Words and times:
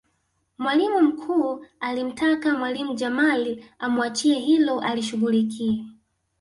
Mwalimu 0.57 1.01
mkuu 1.01 1.65
alimtaka 1.79 2.57
mwalimu 2.57 2.93
Jamal 2.93 3.63
amuachie 3.79 4.39
hilo 4.39 4.79
alishughulikie 4.79 5.85